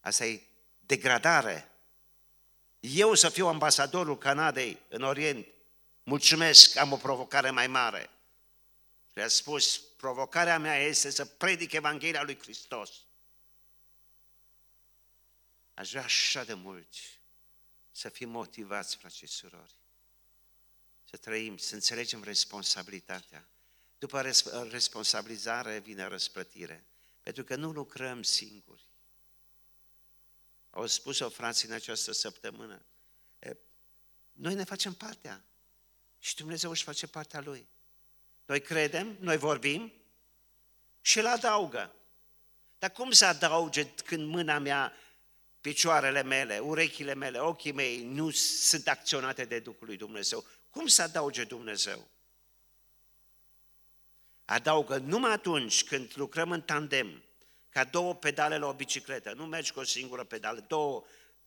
Asta 0.00 0.26
e 0.26 0.42
degradare. 0.80 1.72
Eu 2.80 3.14
să 3.14 3.28
fiu 3.28 3.46
ambasadorul 3.46 4.18
Canadei 4.18 4.78
în 4.88 5.02
Orient, 5.02 5.46
mulțumesc, 6.02 6.76
am 6.76 6.92
o 6.92 6.96
provocare 6.96 7.50
mai 7.50 7.66
mare. 7.66 8.10
Și 9.12 9.18
a 9.18 9.28
spus, 9.28 9.78
provocarea 9.78 10.58
mea 10.58 10.76
este 10.76 11.10
să 11.10 11.24
predic 11.24 11.72
Evanghelia 11.72 12.22
lui 12.22 12.38
Hristos. 12.38 12.90
Aș 15.74 15.90
vrea 15.90 16.02
așa 16.02 16.44
de 16.44 16.54
mulți 16.54 17.18
să 17.92 18.08
fim 18.08 18.28
motivați, 18.28 18.96
frate 18.96 19.14
și 19.14 19.26
surori, 19.26 19.74
să 21.10 21.16
trăim, 21.16 21.56
să 21.56 21.74
înțelegem 21.74 22.22
responsabilitatea. 22.22 23.48
După 23.98 24.20
responsabilizare 24.70 25.78
vine 25.78 26.04
răsplătire, 26.04 26.86
pentru 27.22 27.44
că 27.44 27.56
nu 27.56 27.70
lucrăm 27.70 28.22
singuri. 28.22 28.87
Au 30.78 30.86
spus-o 30.86 31.28
frații 31.28 31.68
în 31.68 31.74
această 31.74 32.12
săptămână. 32.12 32.82
Noi 34.32 34.54
ne 34.54 34.64
facem 34.64 34.92
partea 34.92 35.44
și 36.18 36.36
Dumnezeu 36.36 36.70
își 36.70 36.82
face 36.82 37.06
partea 37.06 37.40
Lui. 37.40 37.68
Noi 38.46 38.60
credem, 38.60 39.16
noi 39.20 39.36
vorbim 39.36 39.92
și 41.00 41.18
El 41.18 41.26
adaugă. 41.26 41.94
Dar 42.78 42.92
cum 42.92 43.10
să 43.10 43.26
adauge 43.26 43.90
când 43.90 44.28
mâna 44.28 44.58
mea, 44.58 44.92
picioarele 45.60 46.22
mele, 46.22 46.58
urechile 46.58 47.14
mele, 47.14 47.38
ochii 47.38 47.72
mei 47.72 48.04
nu 48.04 48.30
sunt 48.30 48.88
acționate 48.88 49.44
de 49.44 49.58
Duhul 49.58 49.86
lui 49.86 49.96
Dumnezeu? 49.96 50.46
Cum 50.70 50.86
să 50.86 51.02
adauge 51.02 51.44
Dumnezeu? 51.44 52.08
Adaugă 54.44 54.98
numai 54.98 55.32
atunci 55.32 55.84
când 55.84 56.12
lucrăm 56.14 56.50
în 56.50 56.62
tandem, 56.62 57.22
ca 57.68 57.84
două 57.84 58.14
pedale 58.14 58.58
la 58.58 58.66
o 58.66 58.72
bicicletă. 58.72 59.32
Nu 59.36 59.44
mergi 59.44 59.72
cu 59.72 59.80
o 59.80 59.84
singură 59.84 60.24
pedală, 60.24 60.64
două. 60.66 61.04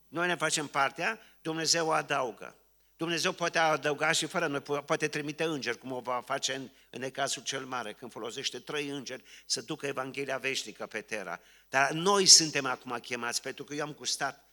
Noi 0.08 0.28
ne 0.28 0.36
facem 0.36 0.68
partea, 0.68 1.20
Dumnezeu 1.42 1.92
adaugă. 1.92 2.56
Dumnezeu 2.98 3.32
poate 3.32 3.58
adăuga 3.58 4.12
și 4.12 4.26
fără 4.26 4.48
noi, 4.48 4.62
poate 4.62 5.08
trimite 5.08 5.44
îngeri, 5.44 5.78
cum 5.78 5.92
o 5.92 6.00
va 6.00 6.22
face 6.26 6.54
în, 6.56 6.70
în 6.90 7.00
necazul 7.00 7.44
cel 7.44 7.66
mare, 7.66 7.94
când 7.94 8.12
folosește 8.12 8.60
trei 8.60 8.88
îngeri 8.88 9.24
să 9.46 9.62
ducă 9.62 9.86
Evanghelia 9.86 10.38
veșnică 10.38 10.86
pe 10.86 11.02
terra. 11.02 11.40
Dar 11.70 11.92
noi 11.92 12.26
suntem 12.26 12.66
acum 12.66 12.98
chemați, 13.00 13.42
pentru 13.42 13.64
că 13.64 13.74
eu 13.74 13.86
am 13.86 13.94
gustat 13.94 14.52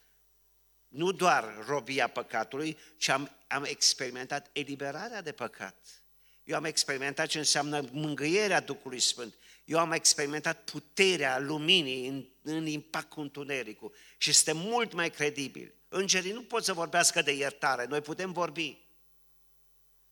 nu 0.88 1.12
doar 1.12 1.64
robia 1.66 2.08
păcatului, 2.08 2.78
ci 2.96 3.08
am, 3.08 3.30
am 3.46 3.64
experimentat 3.64 4.48
eliberarea 4.52 5.22
de 5.22 5.32
păcat. 5.32 5.76
Eu 6.44 6.56
am 6.56 6.64
experimentat 6.64 7.26
ce 7.26 7.38
înseamnă 7.38 7.88
mângâierea 7.92 8.60
Duhului 8.60 9.00
Sfânt. 9.00 9.34
Eu 9.68 9.78
am 9.78 9.92
experimentat 9.92 10.64
puterea 10.64 11.38
luminii 11.38 12.08
în, 12.08 12.28
în 12.42 12.66
impact 12.66 13.08
cu 13.08 13.20
întunericul 13.20 13.94
și 14.18 14.30
este 14.30 14.52
mult 14.52 14.92
mai 14.92 15.10
credibil. 15.10 15.74
Îngerii 15.88 16.32
nu 16.32 16.42
pot 16.42 16.64
să 16.64 16.72
vorbească 16.72 17.22
de 17.22 17.32
iertare, 17.32 17.84
noi 17.84 18.00
putem 18.00 18.32
vorbi. 18.32 18.78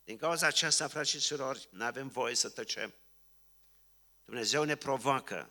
Din 0.05 0.17
cauza 0.17 0.47
aceasta, 0.47 0.89
frați 0.89 1.11
și 1.11 1.21
surori, 1.21 1.69
nu 1.71 1.85
avem 1.85 2.09
voie 2.09 2.35
să 2.35 2.49
tăcem. 2.49 2.95
Dumnezeu 4.25 4.63
ne 4.63 4.75
provoacă, 4.75 5.51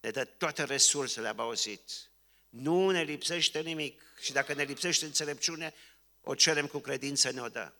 ne 0.00 0.10
dă 0.10 0.24
toate 0.24 0.64
resursele, 0.64 1.28
am 1.28 1.40
auzit. 1.40 1.90
Nu 2.48 2.90
ne 2.90 3.02
lipsește 3.02 3.60
nimic 3.60 4.02
și 4.20 4.32
dacă 4.32 4.54
ne 4.54 4.62
lipsește 4.62 5.04
înțelepciune, 5.04 5.74
o 6.22 6.34
cerem 6.34 6.66
cu 6.66 6.78
credință, 6.78 7.30
ne-o 7.30 7.48
dă. 7.48 7.72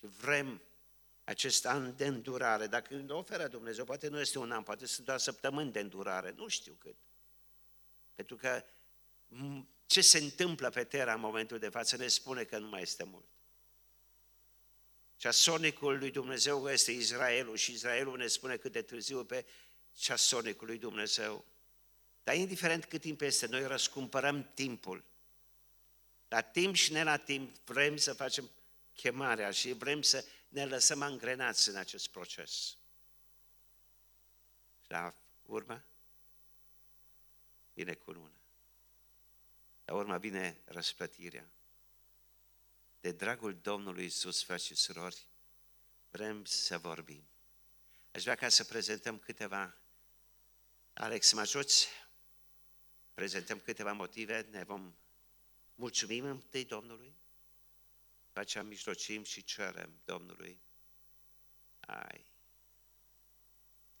Și 0.00 0.06
vrem 0.20 0.62
acest 1.24 1.66
an 1.66 1.96
de 1.96 2.06
îndurare. 2.06 2.66
Dacă 2.66 2.94
îl 2.94 3.10
oferă 3.10 3.48
Dumnezeu, 3.48 3.84
poate 3.84 4.08
nu 4.08 4.20
este 4.20 4.38
un 4.38 4.50
an, 4.50 4.62
poate 4.62 4.86
sunt 4.86 5.06
doar 5.06 5.18
săptămâni 5.18 5.72
de 5.72 5.80
îndurare, 5.80 6.32
nu 6.36 6.48
știu 6.48 6.74
cât. 6.78 6.96
Pentru 8.14 8.36
că 8.36 8.64
ce 9.86 10.00
se 10.00 10.18
întâmplă 10.18 10.70
pe 10.70 10.84
Terra 10.84 11.14
în 11.14 11.20
momentul 11.20 11.58
de 11.58 11.68
față 11.68 11.96
ne 11.96 12.08
spune 12.08 12.44
că 12.44 12.58
nu 12.58 12.68
mai 12.68 12.82
este 12.82 13.04
mult. 13.04 13.24
Ceasornicul 15.16 15.98
lui 15.98 16.10
Dumnezeu 16.10 16.70
este 16.70 16.90
Israelul 16.90 17.56
și 17.56 17.72
Israelul 17.72 18.16
ne 18.16 18.26
spune 18.26 18.56
cât 18.56 18.72
de 18.72 18.82
târziu 18.82 19.24
pe 19.24 19.46
ceasornicul 19.92 20.66
lui 20.66 20.78
Dumnezeu. 20.78 21.44
Dar 22.22 22.36
indiferent 22.36 22.84
cât 22.84 23.00
timp 23.00 23.20
este, 23.20 23.46
noi 23.46 23.66
răscumpărăm 23.66 24.50
timpul. 24.54 25.04
La 26.28 26.40
timp 26.40 26.74
și 26.74 26.92
ne 26.92 27.02
la 27.02 27.16
timp 27.16 27.56
vrem 27.64 27.96
să 27.96 28.12
facem 28.12 28.50
chemarea 28.94 29.50
și 29.50 29.72
vrem 29.72 30.02
să 30.02 30.24
ne 30.54 30.66
lăsăm 30.66 31.02
angrenați 31.02 31.68
în 31.68 31.76
acest 31.76 32.08
proces. 32.08 32.76
Și 34.82 34.90
la 34.90 35.14
urmă 35.42 35.84
vine 37.72 37.94
cununa. 37.94 38.34
La 39.84 39.94
urmă 39.94 40.18
vine 40.18 40.60
răsplătirea. 40.64 41.48
De 43.00 43.12
dragul 43.12 43.58
Domnului 43.62 44.04
Isus, 44.04 44.44
frați 44.44 44.64
și 44.64 44.74
surori, 44.74 45.26
vrem 46.10 46.44
să 46.44 46.78
vorbim. 46.78 47.24
Aș 48.12 48.22
vrea 48.22 48.34
ca 48.34 48.48
să 48.48 48.64
prezentăm 48.64 49.18
câteva, 49.18 49.76
Alex, 50.92 51.32
mă 51.32 51.40
ajuți? 51.40 51.88
Prezentăm 53.14 53.58
câteva 53.58 53.92
motive, 53.92 54.46
ne 54.50 54.64
vom 54.64 54.94
mulțumim 55.74 56.24
întâi 56.24 56.64
Domnului, 56.64 57.16
după 58.34 58.46
aceea 58.46 58.64
mijlocim 58.64 59.22
și 59.22 59.44
cerem 59.44 60.00
Domnului. 60.04 60.60
Ai. 61.80 62.26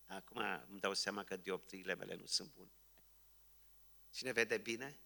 Acum 0.06 0.42
îmi 0.68 0.80
dau 0.80 0.94
seama 0.94 1.24
că 1.24 1.36
dioptriile 1.36 1.94
mele 1.94 2.14
nu 2.14 2.26
sunt 2.26 2.52
bune. 2.52 2.70
Cine 4.10 4.32
vede 4.32 4.58
bine? 4.58 4.98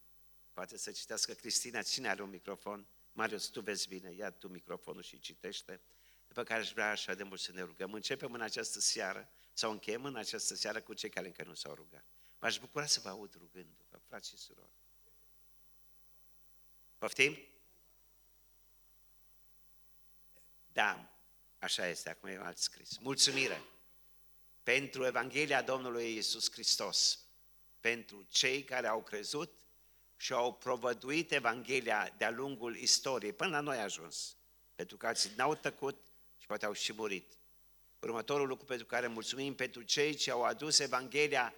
Poate 0.52 0.76
să 0.76 0.92
citească 0.92 1.32
Cristina, 1.32 1.82
cine 1.82 2.08
are 2.08 2.22
un 2.22 2.30
microfon? 2.30 2.86
Marius, 3.12 3.46
tu 3.46 3.60
vezi 3.60 3.88
bine, 3.88 4.10
ia 4.10 4.30
tu 4.30 4.48
microfonul 4.48 5.02
și 5.02 5.18
citește. 5.18 5.80
După 6.28 6.44
care 6.44 6.60
aș 6.60 6.72
vrea 6.72 6.90
așa 6.90 7.14
de 7.14 7.22
mult 7.22 7.40
să 7.40 7.52
ne 7.52 7.62
rugăm. 7.62 7.92
Începem 7.92 8.32
în 8.32 8.40
această 8.40 8.80
seară, 8.80 9.28
sau 9.52 9.70
încheiem 9.70 10.04
în 10.04 10.16
această 10.16 10.54
seară 10.54 10.80
cu 10.80 10.94
cei 10.94 11.10
care 11.10 11.26
încă 11.26 11.44
nu 11.44 11.54
s-au 11.54 11.74
rugat. 11.74 12.04
M-aș 12.38 12.58
bucura 12.58 12.86
să 12.86 13.00
vă 13.00 13.08
aud 13.08 13.34
rugându-vă, 13.34 13.98
frați 13.98 14.28
și 14.28 14.36
surori. 14.36 14.76
Poftim? 16.98 17.57
Da, 20.78 21.08
așa 21.58 21.86
este, 21.86 22.10
acum 22.10 22.28
e 22.28 22.40
alt 22.42 22.58
scris. 22.58 22.98
Mulțumire 22.98 23.62
pentru 24.62 25.06
Evanghelia 25.06 25.62
Domnului 25.62 26.16
Isus 26.16 26.50
Hristos, 26.50 27.18
pentru 27.80 28.26
cei 28.28 28.62
care 28.62 28.86
au 28.86 29.02
crezut 29.02 29.60
și 30.16 30.32
au 30.32 30.54
provăduit 30.54 31.32
Evanghelia 31.32 32.14
de-a 32.16 32.30
lungul 32.30 32.76
istoriei, 32.76 33.32
până 33.32 33.50
la 33.50 33.60
noi 33.60 33.76
a 33.76 33.82
ajuns. 33.82 34.36
Pentru 34.74 34.96
că 34.96 35.06
alții 35.06 35.30
n-au 35.36 35.54
tăcut 35.54 36.06
și 36.36 36.46
poate 36.46 36.66
au 36.66 36.72
și 36.72 36.92
murit. 36.92 37.38
Următorul 38.00 38.46
lucru 38.46 38.64
pentru 38.64 38.86
care 38.86 39.06
mulțumim 39.06 39.54
pentru 39.54 39.82
cei 39.82 40.14
ce 40.14 40.30
au 40.30 40.42
adus 40.42 40.78
Evanghelia 40.78 41.54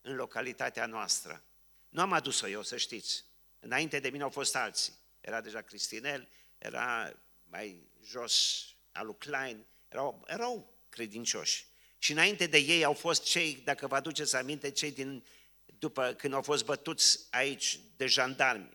în 0.00 0.14
localitatea 0.14 0.86
noastră. 0.86 1.42
Nu 1.88 2.00
am 2.00 2.12
adus-o 2.12 2.48
eu, 2.48 2.62
să 2.62 2.76
știți. 2.76 3.24
Înainte 3.60 3.98
de 3.98 4.08
mine 4.08 4.22
au 4.22 4.30
fost 4.30 4.56
alții. 4.56 4.92
Era 5.20 5.40
deja 5.40 5.60
Cristinel, 5.60 6.28
era 6.58 7.12
mai 7.50 7.88
jos 8.04 8.66
alu 8.92 9.12
Klein, 9.12 9.66
erau, 9.88 10.24
erau 10.26 10.72
credincioși. 10.88 11.66
Și 11.98 12.12
înainte 12.12 12.46
de 12.46 12.58
ei 12.58 12.84
au 12.84 12.92
fost 12.92 13.22
cei, 13.22 13.60
dacă 13.64 13.86
vă 13.86 13.96
aduceți 13.96 14.36
aminte, 14.36 14.70
cei 14.70 14.90
din 14.90 15.24
după 15.78 16.12
când 16.12 16.34
au 16.34 16.42
fost 16.42 16.64
bătuți 16.64 17.26
aici 17.30 17.80
de 17.96 18.06
jandarmi, 18.06 18.70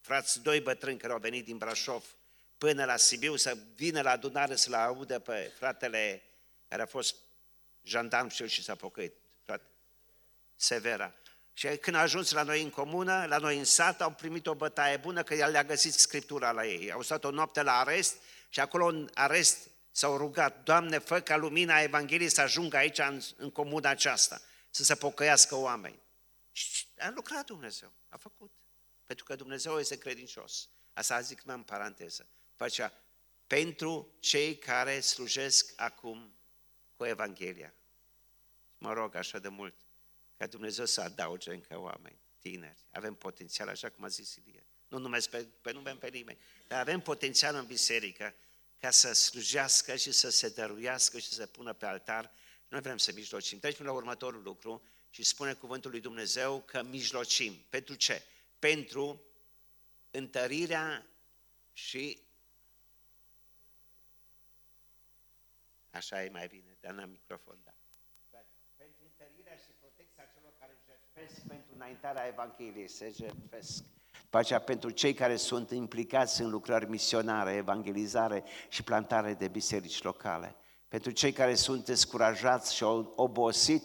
frați 0.00 0.42
doi 0.42 0.60
bătrâni 0.60 0.98
care 0.98 1.12
au 1.12 1.18
venit 1.18 1.44
din 1.44 1.56
Brașov 1.56 2.04
până 2.58 2.84
la 2.84 2.96
Sibiu 2.96 3.36
să 3.36 3.56
vină 3.74 4.00
la 4.00 4.10
adunare 4.10 4.56
să-l 4.56 4.74
audă 4.74 5.18
pe 5.18 5.52
fratele 5.56 6.22
care 6.68 6.82
a 6.82 6.86
fost 6.86 7.16
jandarm 7.82 8.28
și 8.28 8.42
el 8.42 8.48
și 8.48 8.62
s-a 8.62 8.74
pocăit, 8.74 9.14
frate 9.44 9.64
Severa. 10.56 11.14
Și 11.58 11.76
când 11.76 11.96
a 11.96 12.00
ajuns 12.00 12.30
la 12.30 12.42
noi 12.42 12.62
în 12.62 12.70
comună, 12.70 13.26
la 13.26 13.38
noi 13.38 13.58
în 13.58 13.64
sat, 13.64 14.00
au 14.00 14.10
primit 14.10 14.46
o 14.46 14.54
bătaie 14.54 14.96
bună 14.96 15.22
că 15.22 15.34
el 15.34 15.50
le-a 15.50 15.64
găsit 15.64 15.92
Scriptura 15.92 16.52
la 16.52 16.66
ei. 16.66 16.92
Au 16.92 17.02
stat 17.02 17.24
o 17.24 17.30
noapte 17.30 17.62
la 17.62 17.78
arest 17.78 18.16
și 18.48 18.60
acolo 18.60 18.86
în 18.86 19.10
arest 19.14 19.70
s-au 19.90 20.16
rugat, 20.16 20.62
Doamne, 20.62 20.98
fă 20.98 21.20
ca 21.20 21.36
lumina 21.36 21.80
Evangheliei 21.80 22.28
să 22.28 22.40
ajungă 22.40 22.76
aici 22.76 22.98
în, 22.98 23.20
în 23.36 23.50
comuna 23.50 23.88
aceasta, 23.88 24.40
să 24.70 24.84
se 24.84 24.94
pocăiască 24.94 25.54
oameni. 25.54 25.98
Și 26.52 26.86
a 26.98 27.10
lucrat 27.14 27.46
Dumnezeu, 27.46 27.92
a 28.08 28.16
făcut. 28.16 28.52
Pentru 29.06 29.24
că 29.24 29.36
Dumnezeu 29.36 29.78
este 29.78 29.98
credincios. 29.98 30.68
Asta 30.92 31.20
zic 31.20 31.44
mai 31.44 31.54
în 31.54 31.62
paranteză. 31.62 32.26
Facea 32.54 32.92
pentru 33.46 34.16
cei 34.20 34.58
care 34.58 35.00
slujesc 35.00 35.72
acum 35.76 36.34
cu 36.96 37.04
Evanghelia. 37.04 37.74
Mă 38.78 38.92
rog 38.92 39.14
așa 39.14 39.38
de 39.38 39.48
mult 39.48 39.74
ca 40.38 40.46
Dumnezeu 40.46 40.84
să 40.84 41.00
adauge 41.00 41.52
încă 41.52 41.78
oameni, 41.78 42.18
tineri. 42.38 42.86
Avem 42.90 43.14
potențial, 43.14 43.68
așa 43.68 43.88
cum 43.88 44.04
a 44.04 44.08
zis 44.08 44.34
Ilie. 44.34 44.64
Nu 44.88 44.98
numesc 44.98 45.30
pe, 45.30 45.46
pe 45.60 45.72
nume 45.72 45.94
pe 45.94 46.08
nimeni, 46.08 46.38
dar 46.66 46.80
avem 46.80 47.00
potențial 47.00 47.54
în 47.54 47.66
biserică 47.66 48.34
ca 48.78 48.90
să 48.90 49.12
slujească 49.12 49.96
și 49.96 50.12
să 50.12 50.30
se 50.30 50.48
dăruiască 50.48 51.18
și 51.18 51.28
să 51.28 51.34
se 51.34 51.46
pună 51.46 51.72
pe 51.72 51.86
altar. 51.86 52.30
Noi 52.68 52.80
vrem 52.80 52.96
să 52.96 53.12
mijlocim. 53.14 53.58
Trecem 53.58 53.86
la 53.86 53.92
următorul 53.92 54.42
lucru 54.42 54.82
și 55.10 55.22
spune 55.22 55.54
cuvântul 55.54 55.90
lui 55.90 56.00
Dumnezeu 56.00 56.60
că 56.60 56.82
mijlocim. 56.82 57.64
Pentru 57.68 57.94
ce? 57.94 58.22
pentru 58.58 59.22
întărirea 60.10 61.06
și 61.72 62.26
Așa 65.90 66.24
e 66.24 66.28
mai 66.28 66.46
bine, 66.46 66.76
dar 66.80 66.92
n-am 66.92 67.10
microfon, 67.10 67.58
da. 67.64 67.74
Pentru 68.76 69.02
întărirea 69.04 69.56
și 69.56 69.70
protecția 69.78 70.24
celor 70.34 70.52
care 70.58 70.72
jertfesc 71.18 71.46
pentru 71.46 71.70
înaintarea 71.74 72.26
Evangheliei, 72.26 72.88
se 72.88 73.12
jertfesc. 73.16 73.84
După 74.22 74.38
aceea, 74.38 74.60
pentru 74.60 74.90
cei 74.90 75.14
care 75.14 75.36
sunt 75.36 75.70
implicați 75.70 76.42
în 76.42 76.50
lucrări 76.50 76.88
misionare, 76.88 77.52
evangelizare 77.52 78.44
și 78.68 78.82
plantare 78.82 79.34
de 79.34 79.48
biserici 79.48 80.02
locale. 80.02 80.56
Pentru 80.88 81.10
cei 81.10 81.32
care 81.32 81.54
sunt 81.54 81.84
descurajați 81.84 82.74
și 82.74 82.82
au 82.82 83.12
obosit 83.16 83.82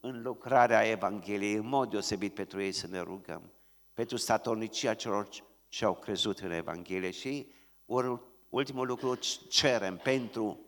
în 0.00 0.22
lucrarea 0.22 0.88
Evangheliei, 0.88 1.54
în 1.54 1.66
mod 1.66 1.90
deosebit 1.90 2.34
pentru 2.34 2.62
ei 2.62 2.72
să 2.72 2.86
ne 2.86 3.00
rugăm. 3.00 3.52
Pentru 3.92 4.16
statornicia 4.16 4.94
celor 4.94 5.28
ce 5.68 5.84
au 5.84 5.94
crezut 5.94 6.38
în 6.38 6.50
Evanghelie 6.50 7.10
și 7.10 7.52
ultimul 8.48 8.86
lucru 8.86 9.18
cerem 9.48 9.96
pentru 9.96 10.60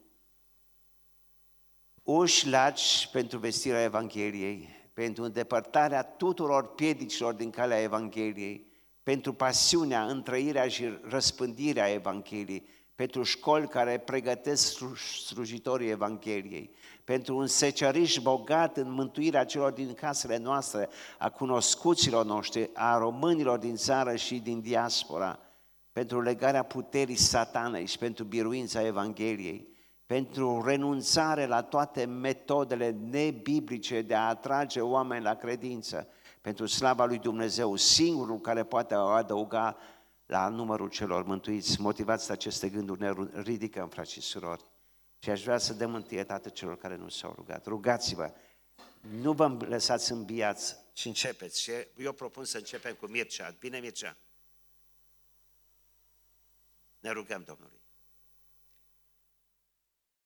uși 2.02 2.48
laci 2.48 3.08
pentru 3.12 3.38
vestirea 3.38 3.82
Evangheliei, 3.82 4.75
pentru 4.96 5.24
îndepărtarea 5.24 6.02
tuturor 6.02 6.74
piedicilor 6.74 7.34
din 7.34 7.50
calea 7.50 7.82
Evangheliei, 7.82 8.66
pentru 9.02 9.32
pasiunea, 9.32 10.04
întrăirea 10.04 10.68
și 10.68 10.98
răspândirea 11.08 11.92
Evangheliei, 11.92 12.68
pentru 12.94 13.22
școli 13.22 13.68
care 13.68 13.98
pregătesc 13.98 14.82
slujitorii 15.26 15.88
Evangheliei, 15.90 16.70
pentru 17.04 17.36
un 17.36 17.46
seceriș 17.46 18.18
bogat 18.18 18.76
în 18.76 18.92
mântuirea 18.92 19.44
celor 19.44 19.72
din 19.72 19.94
casele 19.94 20.36
noastre, 20.36 20.88
a 21.18 21.30
cunoscuților 21.30 22.24
noștri, 22.24 22.70
a 22.74 22.98
românilor 22.98 23.58
din 23.58 23.76
țară 23.76 24.16
și 24.16 24.38
din 24.38 24.60
diaspora, 24.60 25.38
pentru 25.92 26.20
legarea 26.20 26.62
puterii 26.62 27.16
satanei 27.16 27.86
și 27.86 27.98
pentru 27.98 28.24
biruința 28.24 28.86
Evangheliei, 28.86 29.75
pentru 30.06 30.62
renunțare 30.64 31.46
la 31.46 31.62
toate 31.62 32.04
metodele 32.04 32.90
nebiblice 32.90 34.02
de 34.02 34.14
a 34.14 34.28
atrage 34.28 34.80
oameni 34.80 35.24
la 35.24 35.34
credință, 35.34 36.08
pentru 36.40 36.66
slava 36.66 37.04
lui 37.04 37.18
Dumnezeu, 37.18 37.76
singurul 37.76 38.40
care 38.40 38.64
poate 38.64 38.94
adăuga 38.94 39.76
la 40.26 40.48
numărul 40.48 40.88
celor 40.88 41.24
mântuiți. 41.24 41.80
Motivați 41.80 42.26
de 42.26 42.32
aceste 42.32 42.68
gânduri, 42.68 43.00
ne 43.00 43.12
ridicăm, 43.42 43.88
frați 43.88 44.12
și 44.12 44.20
surori. 44.20 44.64
Și 45.18 45.30
aș 45.30 45.42
vrea 45.42 45.58
să 45.58 45.74
dăm 45.74 45.94
întâietate 45.94 46.50
celor 46.50 46.78
care 46.78 46.96
nu 46.96 47.08
s-au 47.08 47.32
rugat. 47.36 47.66
Rugați-vă, 47.66 48.32
nu 49.20 49.32
vă 49.32 49.56
lăsați 49.68 50.12
înbiați 50.12 50.76
și 50.92 51.06
începeți. 51.06 51.62
Și 51.62 51.70
eu 51.96 52.12
propun 52.12 52.44
să 52.44 52.56
începem 52.56 52.94
cu 52.94 53.06
Mircea. 53.06 53.54
Bine, 53.58 53.78
Mircea? 53.78 54.16
Ne 56.98 57.10
rugăm 57.10 57.42
Domnului. 57.46 57.85